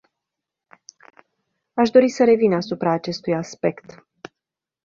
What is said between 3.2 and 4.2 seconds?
aspect.